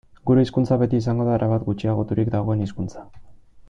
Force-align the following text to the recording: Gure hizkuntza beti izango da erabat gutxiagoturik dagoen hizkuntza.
Gure 0.29 0.45
hizkuntza 0.45 0.77
beti 0.83 1.01
izango 1.03 1.27
da 1.29 1.37
erabat 1.41 1.67
gutxiagoturik 1.69 2.35
dagoen 2.39 2.65
hizkuntza. 2.69 3.09